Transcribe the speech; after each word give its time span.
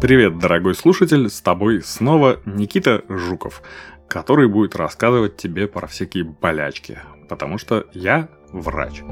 Привет, 0.00 0.38
дорогой 0.38 0.76
слушатель, 0.76 1.28
с 1.28 1.40
тобой 1.40 1.82
снова 1.82 2.38
Никита 2.44 3.02
Жуков, 3.08 3.62
который 4.06 4.46
будет 4.46 4.76
рассказывать 4.76 5.36
тебе 5.36 5.66
про 5.66 5.88
всякие 5.88 6.22
болячки, 6.22 7.00
потому 7.28 7.58
что 7.58 7.84
я 7.92 8.28
врач. 8.52 9.02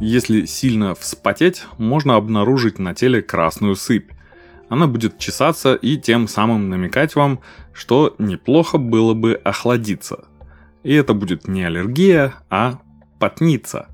Если 0.00 0.46
сильно 0.46 0.96
вспотеть, 0.96 1.64
можно 1.78 2.16
обнаружить 2.16 2.80
на 2.80 2.92
теле 2.92 3.22
красную 3.22 3.76
сыпь. 3.76 4.10
Она 4.68 4.88
будет 4.88 5.16
чесаться 5.16 5.76
и 5.76 5.96
тем 5.96 6.26
самым 6.26 6.70
намекать 6.70 7.14
вам, 7.14 7.38
что 7.72 8.16
неплохо 8.18 8.78
было 8.78 9.14
бы 9.14 9.34
охладиться. 9.44 10.24
И 10.82 10.92
это 10.92 11.14
будет 11.14 11.46
не 11.46 11.62
аллергия, 11.62 12.34
а 12.50 12.80
потница. 13.20 13.93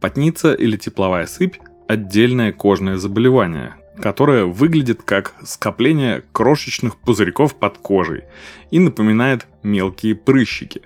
Потница 0.00 0.54
или 0.54 0.76
тепловая 0.76 1.26
сыпь– 1.26 1.56
отдельное 1.88 2.52
кожное 2.52 2.96
заболевание, 2.98 3.74
которое 4.00 4.44
выглядит 4.44 5.02
как 5.02 5.34
скопление 5.42 6.22
крошечных 6.32 6.96
пузырьков 6.96 7.56
под 7.56 7.78
кожей 7.78 8.24
и 8.70 8.78
напоминает 8.78 9.46
мелкие 9.62 10.14
прыщики. 10.14 10.82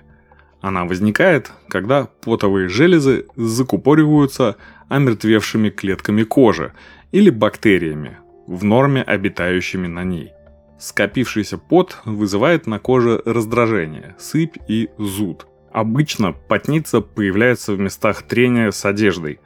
Она 0.61 0.85
возникает, 0.85 1.51
когда 1.67 2.07
потовые 2.21 2.69
железы 2.69 3.27
закупориваются 3.35 4.55
омертвевшими 4.87 5.69
клетками 5.69 6.23
кожи 6.23 6.73
или 7.11 7.29
бактериями, 7.29 8.17
в 8.47 8.63
норме 8.63 9.03
обитающими 9.03 9.87
на 9.87 10.03
ней. 10.03 10.31
Скопившийся 10.79 11.57
пот 11.57 11.97
вызывает 12.05 12.65
на 12.65 12.79
коже 12.79 13.21
раздражение, 13.25 14.15
сыпь 14.17 14.57
и 14.67 14.89
зуд. 14.97 15.47
Обычно 15.73 16.33
потница 16.33 17.01
появляется 17.01 17.73
в 17.73 17.79
местах 17.79 18.21
трения 18.21 18.69
с 18.69 18.85
одеждой. 18.85 19.39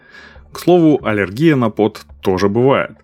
К 0.51 0.59
слову, 0.59 0.99
аллергия 1.01 1.55
на 1.55 1.69
пот 1.69 2.05
тоже 2.21 2.49
бывает. 2.49 2.97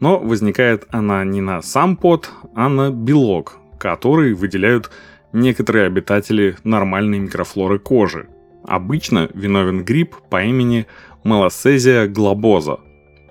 Но 0.00 0.18
возникает 0.18 0.84
она 0.90 1.24
не 1.24 1.40
на 1.40 1.62
сам 1.62 1.96
пот, 1.96 2.30
а 2.54 2.68
на 2.68 2.90
белок, 2.90 3.56
который 3.80 4.34
выделяют 4.34 4.90
некоторые 5.32 5.86
обитатели 5.86 6.56
нормальной 6.62 7.18
микрофлоры 7.18 7.78
кожи. 7.78 8.28
Обычно 8.66 9.30
виновен 9.32 9.82
гриб 9.82 10.14
по 10.28 10.44
имени 10.44 10.86
Малосезия 11.24 12.06
глобоза. 12.06 12.80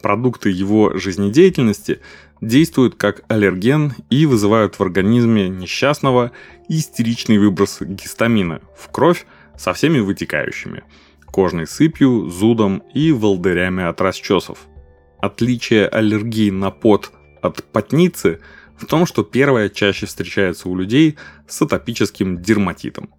Продукты 0.02 0.50
его 0.50 0.98
жизнедеятельности 0.98 2.00
действуют 2.42 2.96
как 2.96 3.24
аллерген 3.28 3.94
и 4.10 4.26
вызывают 4.26 4.76
в 4.76 4.82
организме 4.82 5.50
несчастного 5.50 6.32
истеричный 6.70 7.38
выброс 7.38 7.80
гистамина 7.82 8.62
в 8.78 8.90
кровь 8.92 9.26
со 9.56 9.74
всеми 9.74 10.00
вытекающими– 10.00 10.84
кожной 11.26 11.68
сыпью, 11.68 12.30
зудом 12.30 12.84
и 12.94 13.12
волдырями 13.12 13.84
от 13.84 14.02
расчесов. 14.02 14.60
Отличие 15.20 15.88
аллергии 15.88 16.50
на 16.50 16.72
пот 16.72 17.12
от 17.42 17.64
потницы– 17.64 18.40
в 18.78 18.86
том, 18.86 19.06
что 19.06 19.24
первая 19.24 19.70
чаще 19.70 20.06
встречается 20.06 20.70
у 20.70 20.76
людей 20.76 21.18
с 21.48 21.62
атопическим 21.62 22.42
дерматитом. 22.42 23.10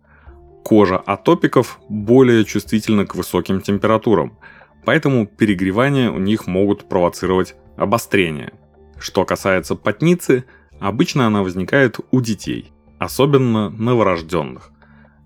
Кожа 0.65 0.97
атопиков 0.99 1.81
более 1.89 2.45
чувствительна 2.45 3.07
к 3.07 3.15
высоким 3.15 3.61
температурам, 3.61 4.39
поэтому 4.85 5.27
перегревания 5.27 6.11
у 6.11 6.19
них 6.19 6.47
могут 6.47 6.89
провоцировать 6.89 7.55
обострение. 7.77 8.53
Что 8.99 9.25
касается 9.25 9.75
потницы, 9.75 10.45
обычно 10.81 11.27
она 11.27 11.43
возникает 11.43 11.99
у 12.11 12.21
детей, 12.21 12.73
особенно 12.99 13.71
новорожденных. 13.71 14.71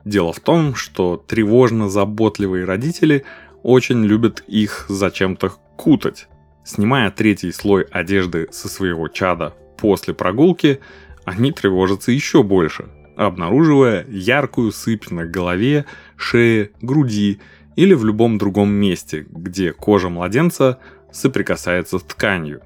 Дело 0.04 0.32
в 0.32 0.40
том, 0.40 0.74
что 0.74 1.16
тревожно-заботливые 1.16 2.64
родители 2.64 3.24
очень 3.62 4.04
любят 4.04 4.42
их 4.46 4.86
зачем-то 4.88 5.52
кутать. 5.76 6.28
Снимая 6.64 7.10
третий 7.10 7.52
слой 7.52 7.82
одежды 7.82 8.48
со 8.50 8.68
своего 8.68 9.08
чада 9.08 9.54
после 9.78 10.14
прогулки 10.14 10.80
они 11.24 11.52
тревожатся 11.52 12.12
еще 12.12 12.42
больше, 12.42 12.88
обнаруживая 13.16 14.04
яркую 14.08 14.72
сыпь 14.72 15.10
на 15.10 15.24
голове, 15.24 15.84
шее, 16.16 16.70
груди 16.80 17.40
или 17.76 17.94
в 17.94 18.04
любом 18.04 18.38
другом 18.38 18.70
месте, 18.70 19.24
где 19.30 19.72
кожа 19.72 20.08
младенца 20.08 20.78
соприкасается 21.12 21.98
с 21.98 22.02
тканью. 22.02 22.62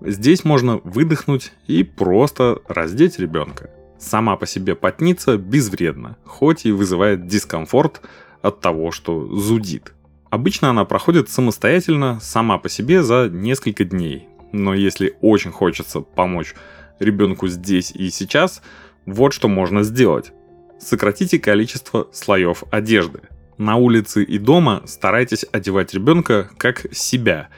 Здесь 0.00 0.44
можно 0.44 0.80
выдохнуть 0.84 1.52
и 1.66 1.82
просто 1.82 2.60
раздеть 2.68 3.18
ребенка. 3.18 3.70
Сама 3.98 4.36
по 4.36 4.46
себе 4.46 4.74
потница 4.74 5.36
безвредна, 5.36 6.16
хоть 6.24 6.64
и 6.64 6.72
вызывает 6.72 7.26
дискомфорт 7.26 8.00
от 8.40 8.60
того, 8.60 8.92
что 8.92 9.26
зудит. 9.36 9.92
Обычно 10.30 10.70
она 10.70 10.84
проходит 10.84 11.28
самостоятельно, 11.28 12.18
сама 12.22 12.56
по 12.58 12.68
себе 12.68 13.02
за 13.02 13.28
несколько 13.28 13.84
дней, 13.84 14.28
но 14.52 14.74
если 14.74 15.16
очень 15.20 15.50
хочется 15.50 16.00
помочь 16.00 16.54
ребенку 16.98 17.48
здесь 17.48 17.90
и 17.90 18.10
сейчас, 18.10 18.62
вот 19.06 19.32
что 19.32 19.48
можно 19.48 19.82
сделать. 19.82 20.32
Сократите 20.78 21.38
количество 21.38 22.08
слоев 22.12 22.64
одежды. 22.70 23.20
На 23.58 23.76
улице 23.76 24.24
и 24.24 24.38
дома 24.38 24.82
старайтесь 24.86 25.44
одевать 25.52 25.92
ребенка 25.92 26.48
как 26.56 26.86
себя, 26.92 27.50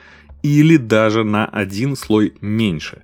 или 0.42 0.76
даже 0.76 1.24
на 1.24 1.46
один 1.46 1.96
слой 1.96 2.34
меньше. 2.40 3.02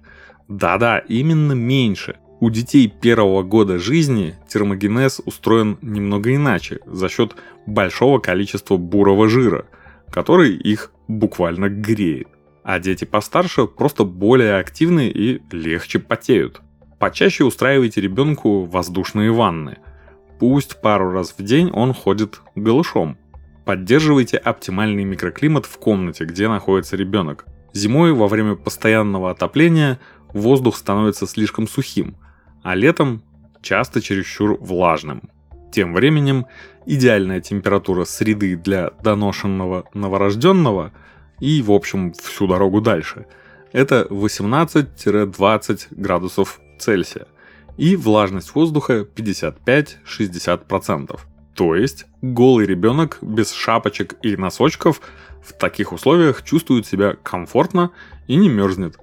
Да-да, 0.49 0.99
именно 0.99 1.53
меньше. 1.53 2.17
У 2.41 2.51
детей 2.51 2.89
первого 2.89 3.43
года 3.43 3.79
жизни 3.79 4.37
термогенез 4.49 5.21
устроен 5.25 5.79
немного 5.83 6.35
иначе, 6.35 6.81
за 6.87 7.09
счет 7.09 7.35
большого 7.67 8.19
количества 8.19 8.77
бурого 8.77 9.29
жира, 9.29 9.67
который 10.11 10.55
их 10.57 10.93
буквально 11.09 11.69
греет 11.69 12.29
а 12.69 12.81
дети 12.81 13.07
постарше 13.07 13.67
просто 13.67 14.05
более 14.05 14.59
активны 14.59 15.09
и 15.09 15.41
легче 15.51 15.99
потеют. 15.99 16.61
Почаще 16.99 17.45
устраивайте 17.45 18.03
ребенку 18.03 18.65
воздушные 18.67 19.33
ванны. 19.33 19.79
Пусть 20.39 20.79
пару 20.83 21.11
раз 21.11 21.35
в 21.39 21.43
день 21.43 21.71
он 21.71 21.95
ходит 21.95 22.43
голышом. 22.55 23.17
Поддерживайте 23.69 24.39
оптимальный 24.39 25.05
микроклимат 25.05 25.67
в 25.67 25.77
комнате, 25.77 26.25
где 26.25 26.49
находится 26.49 26.97
ребенок. 26.97 27.45
Зимой 27.75 28.15
во 28.15 28.27
время 28.27 28.55
постоянного 28.55 29.31
отопления 29.31 30.01
воздух 30.33 30.75
становится 30.75 31.27
слишком 31.27 31.69
сухим, 31.69 32.17
а 32.63 32.75
летом 32.75 33.23
часто 33.61 34.01
чересчур 34.01 34.57
влажным. 34.59 35.29
Тем 35.71 35.93
временем 35.93 36.47
идеальная 36.87 37.43
температура 37.43 38.07
среды 38.07 38.57
для 38.57 38.93
доношенного 39.03 39.85
новорожденного– 39.93 40.95
и, 41.41 41.63
в 41.63 41.71
общем, 41.71 42.13
всю 42.15 42.47
дорогу 42.47 42.81
дальше. 42.81 43.27
Это 43.73 44.07
18-20 44.11 45.89
градусов 45.91 46.61
Цельсия 46.79 47.27
и 47.77 47.97
влажность 47.97 48.55
воздуха 48.55 49.07
55-60%. 49.15 51.21
То 51.59 51.75
есть 51.75 52.07
голый 52.23 52.67
ребенок 52.67 53.19
без 53.21 53.51
шапочек 53.51 54.15
и 54.23 54.37
носочков 54.37 55.01
в 55.43 55.53
таких 55.53 55.93
условиях 55.93 56.45
чувствует 56.45 56.87
себя 56.87 57.17
комфортно 57.21 57.91
и 58.29 58.37
не 58.37 58.49
мерзнет. 58.49 58.97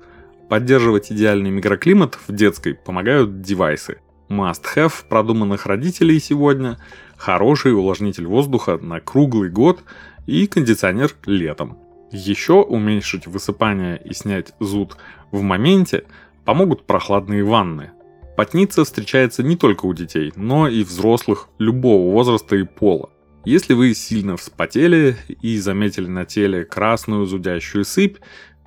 Поддерживать 0.47 1.11
идеальный 1.11 1.49
микроклимат 1.49 2.17
в 2.25 2.33
детской 2.33 2.73
помогают 2.73 3.41
девайсы. 3.41 3.97
Must-have 4.29 4.93
продуманных 5.09 5.65
родителей 5.65 6.17
сегодня– 6.21 6.79
хороший 7.17 7.73
увлажнитель 7.73 8.25
воздуха 8.25 8.77
на 8.77 9.01
круглый 9.01 9.49
год 9.49 9.83
и 10.25 10.47
кондиционер 10.47 11.11
летом. 11.25 11.77
Еще 12.09 12.53
уменьшить 12.53 13.27
высыпание 13.27 14.01
и 14.01 14.13
снять 14.13 14.53
зуд 14.61 14.95
в 15.29 15.41
моменте 15.41 16.05
помогут 16.45 16.85
прохладные 16.87 17.43
ванны. 17.43 17.91
Потница 18.35 18.83
встречается 18.83 19.43
не 19.43 19.55
только 19.55 19.85
у 19.85 19.93
детей, 19.93 20.33
но 20.35 20.67
и 20.67 20.83
взрослых 20.83 21.49
любого 21.57 22.11
возраста 22.11 22.55
и 22.55 22.63
пола. 22.63 23.09
Если 23.45 23.73
вы 23.73 23.93
сильно 23.93 24.37
вспотели 24.37 25.15
и 25.41 25.57
заметили 25.59 26.07
на 26.07 26.25
теле 26.25 26.65
красную 26.65 27.25
зудящую 27.25 27.85
сыпь, 27.85 28.17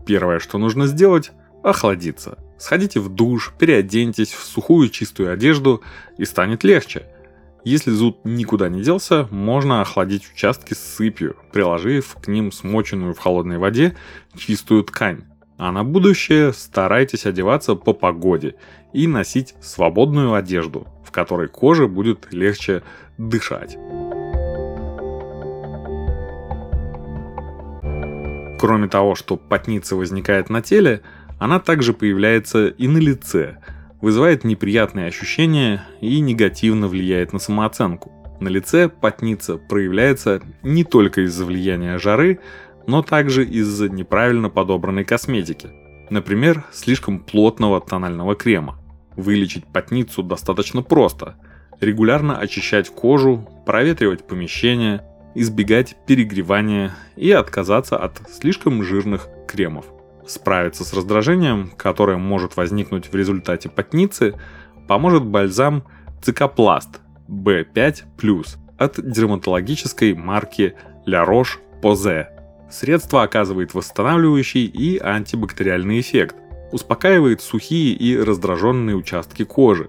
первое, 0.06 0.38
что 0.38 0.58
нужно 0.58 0.86
сделать– 0.86 1.32
охладиться. 1.64 2.38
Сходите 2.58 3.00
в 3.00 3.08
душ, 3.08 3.52
переоденьтесь 3.58 4.32
в 4.32 4.42
сухую 4.44 4.88
чистую 4.88 5.32
одежду 5.32 5.82
и 6.16 6.24
станет 6.24 6.64
легче– 6.64 7.06
если 7.64 7.90
зуд 7.90 8.24
никуда 8.24 8.70
не 8.70 8.82
делся, 8.82 9.28
можно 9.30 9.82
охладить 9.82 10.26
участки 10.32 10.74
с 10.74 10.78
сыпью, 10.78 11.36
приложив 11.52 12.14
к 12.14 12.26
ним 12.28 12.52
смоченную 12.52 13.14
в 13.14 13.18
холодной 13.18 13.58
воде 13.58 13.94
чистую 14.36 14.84
ткань. 14.84 15.24
А 15.58 15.70
на 15.70 15.84
будущее 15.84 16.52
старайтесь 16.54 17.26
одеваться 17.26 17.74
по 17.74 17.92
погоде 17.92 18.54
и 18.94 19.06
носить 19.06 19.54
свободную 19.60 20.32
одежду, 20.32 20.86
в 21.04 21.10
которой 21.10 21.48
коже 21.48 21.86
будет 21.86 22.32
легче 22.32 22.82
дышать. 23.18 23.76
Кроме 28.58 28.88
того, 28.88 29.14
что 29.14 29.36
потница 29.36 29.96
возникает 29.96 30.48
на 30.48 30.62
теле, 30.62 31.02
она 31.38 31.60
также 31.60 31.92
появляется 31.92 32.68
и 32.68 32.88
на 32.88 32.98
лице– 32.98 33.58
вызывает 34.00 34.44
неприятные 34.44 35.06
ощущения 35.06 35.84
и 36.00 36.20
негативно 36.20 36.88
влияет 36.88 37.32
на 37.32 37.38
самооценку. 37.38 38.12
На 38.40 38.48
лице 38.48 38.88
потница 38.88 39.56
проявляется 39.56 40.40
не 40.62 40.84
только 40.84 41.22
из-за 41.22 41.44
влияния 41.44 41.98
жары, 41.98 42.38
но 42.88 43.02
также 43.02 43.44
из-за 43.44 43.90
неправильно 43.90 44.48
подобранной 44.48 45.04
косметики. 45.04 45.68
Например, 46.08 46.64
слишком 46.72 47.20
плотного 47.20 47.82
тонального 47.82 48.34
крема. 48.34 48.78
Вылечить 49.14 49.66
потницу 49.66 50.22
достаточно 50.22 50.80
просто. 50.80 51.36
Регулярно 51.80 52.38
очищать 52.38 52.88
кожу, 52.88 53.46
проветривать 53.66 54.26
помещение, 54.26 55.02
избегать 55.34 55.96
перегревания 56.06 56.96
и 57.14 57.30
отказаться 57.30 57.98
от 57.98 58.22
слишком 58.30 58.82
жирных 58.82 59.28
кремов. 59.46 59.84
Справиться 60.26 60.82
с 60.82 60.94
раздражением, 60.94 61.70
которое 61.76 62.16
может 62.16 62.56
возникнуть 62.56 63.12
в 63.12 63.14
результате 63.14 63.68
потницы, 63.68 64.34
поможет 64.88 65.24
бальзам 65.24 65.84
Цикопласт 66.22 67.00
B5+, 67.28 68.46
от 68.78 68.98
дерматологической 68.98 70.14
марки 70.14 70.74
La 71.06 71.26
Roche-Posay. 71.26 72.37
Средство 72.70 73.22
оказывает 73.22 73.74
восстанавливающий 73.74 74.66
и 74.66 74.98
антибактериальный 74.98 76.00
эффект, 76.00 76.36
успокаивает 76.72 77.40
сухие 77.40 77.94
и 77.94 78.16
раздраженные 78.18 78.96
участки 78.96 79.44
кожи, 79.44 79.88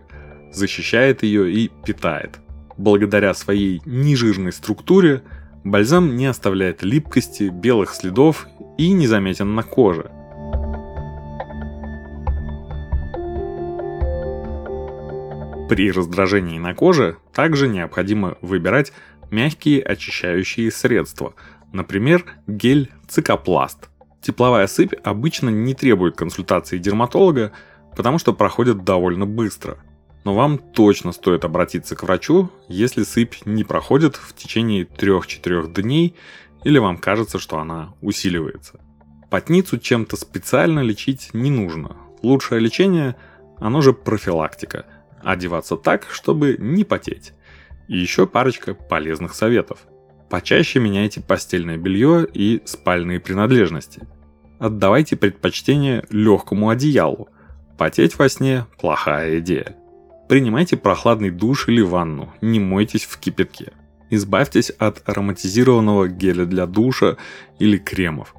защищает 0.51 1.23
ее 1.23 1.51
и 1.51 1.69
питает. 1.85 2.39
Благодаря 2.77 3.33
своей 3.33 3.81
нежирной 3.85 4.53
структуре 4.53 5.23
бальзам 5.63 6.15
не 6.15 6.25
оставляет 6.25 6.81
липкости, 6.81 7.49
белых 7.49 7.93
следов 7.93 8.47
и 8.77 8.91
не 8.91 9.07
заметен 9.07 9.55
на 9.55 9.63
коже– 9.63 10.11
При 15.69 15.91
раздражении 15.91 16.57
на 16.57 16.73
коже 16.73 17.17
также 17.31 17.67
необходимо 17.67 18.39
выбирать 18.41 18.91
мягкие 19.29 19.83
очищающие 19.83 20.71
средства, 20.71 21.35
например, 21.71 22.25
гель 22.47 22.91
цикопласт. 23.07 23.89
Тепловая 24.21 24.67
сыпь 24.67 24.93
обычно 25.03 25.49
не 25.49 25.73
требует 25.73 26.15
консультации 26.15 26.77
дерматолога, 26.77 27.51
потому 27.95 28.19
что 28.19 28.33
проходит 28.33 28.83
довольно 28.83 29.25
быстро. 29.25 29.77
Но 30.25 30.35
вам 30.35 30.57
точно 30.57 31.11
стоит 31.11 31.45
обратиться 31.45 31.95
к 31.95 32.03
врачу, 32.03 32.51
если 32.67 33.03
сыпь 33.03 33.45
не 33.45 33.63
проходит 33.63 34.15
в 34.17 34.35
течение 34.35 34.83
3-4 34.83 35.73
дней 35.73 36.15
или 36.63 36.77
вам 36.77 36.97
кажется, 36.97 37.39
что 37.39 37.59
она 37.59 37.93
усиливается. 38.01 38.79
Потницу 39.29 39.77
чем-то 39.77 40.17
специально 40.17 40.81
лечить 40.81 41.29
не 41.33 41.51
нужно. 41.51 41.95
Лучшее 42.21 42.59
лечение, 42.59 43.15
оно 43.57 43.81
же 43.81 43.93
профилактика– 43.93 44.85
одеваться 45.23 45.75
так, 45.75 46.07
чтобы 46.09 46.55
не 46.59 46.83
потеть. 46.83 47.33
И 47.87 47.97
еще 47.97 48.27
парочка 48.27 48.73
полезных 48.73 49.33
советов. 49.33 49.79
Почаще 50.29 50.79
меняйте 50.79 51.21
постельное 51.21 51.77
белье 51.77 52.27
и 52.31 52.61
спальные 52.65 53.19
принадлежности. 53.19 54.07
Отдавайте 54.59 55.15
предпочтение 55.15 56.05
легкому 56.11 56.69
одеялу. 56.69 57.29
Потеть 57.77 58.19
во 58.19 58.29
сне– 58.29 58.65
плохая 58.79 59.39
идея. 59.39 59.75
Принимайте 60.27 60.77
прохладный 60.77 61.31
душ 61.31 61.67
или 61.67 61.81
ванну, 61.81 62.31
не 62.41 62.59
мойтесь 62.59 63.05
в 63.05 63.17
кипятке. 63.17 63.71
Избавьтесь 64.11 64.69
от 64.69 65.07
ароматизированного 65.09 66.07
геля 66.07 66.45
для 66.45 66.67
душа 66.67 67.17
или 67.57 67.77
кремов. 67.77 68.35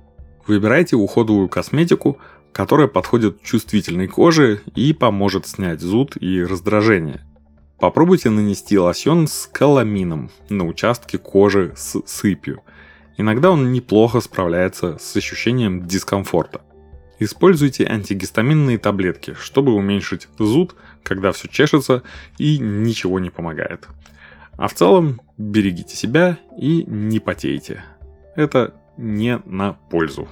Выбирайте 0.46 0.96
уходовую 0.96 1.48
косметику, 1.48 2.18
которая 2.52 2.86
подходит 2.86 3.42
чувствительной 3.42 4.06
коже 4.06 4.62
и 4.74 4.92
поможет 4.92 5.46
снять 5.46 5.80
зуд 5.80 6.16
и 6.20 6.42
раздражение. 6.44 7.24
Попробуйте 7.80 8.28
нанести 8.28 8.78
лосьон 8.78 9.26
с 9.26 9.46
каламином 9.46 10.30
на 10.50 10.66
участке 10.66 11.16
кожи 11.16 11.72
с 11.76 12.02
сыпью. 12.04 12.62
Иногда 13.16 13.50
он 13.50 13.72
неплохо 13.72 14.20
справляется 14.20 14.98
с 14.98 15.16
ощущением 15.16 15.86
дискомфорта. 15.86 16.60
Используйте 17.18 17.86
антигистаминные 17.86 18.76
таблетки, 18.76 19.34
чтобы 19.34 19.72
уменьшить 19.72 20.28
зуд, 20.38 20.76
когда 21.02 21.32
все 21.32 21.48
чешется 21.48 22.02
и 22.36 22.58
ничего 22.58 23.18
не 23.18 23.30
помогает. 23.30 23.88
А 24.58 24.68
в 24.68 24.74
целом 24.74 25.22
берегите 25.38 25.96
себя 25.96 26.38
и 26.58 26.84
не 26.86 27.18
потейте. 27.18 27.82
Это 28.36 28.74
не 28.98 29.40
на 29.46 29.72
пользу. 29.72 30.28